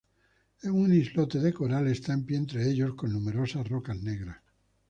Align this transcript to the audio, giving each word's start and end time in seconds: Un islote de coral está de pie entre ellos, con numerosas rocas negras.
Un 0.83 0.95
islote 0.99 1.37
de 1.43 1.51
coral 1.59 1.87
está 1.91 2.11
de 2.17 2.23
pie 2.27 2.37
entre 2.39 2.65
ellos, 2.71 2.91
con 2.99 3.13
numerosas 3.17 3.67
rocas 3.73 4.01
negras. 4.09 4.39